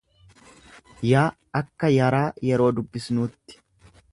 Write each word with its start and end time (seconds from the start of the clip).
y 1.09 1.11
akka 1.61 1.91
yaraa 1.99 2.25
yeroo 2.51 2.71
dubbisnuutti. 2.81 3.61